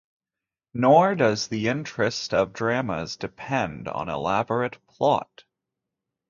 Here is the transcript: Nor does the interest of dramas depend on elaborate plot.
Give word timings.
Nor 0.73 1.13
does 1.13 1.47
the 1.47 1.67
interest 1.67 2.33
of 2.33 2.53
dramas 2.53 3.15
depend 3.17 3.87
on 3.87 4.09
elaborate 4.09 4.79
plot. 4.87 5.43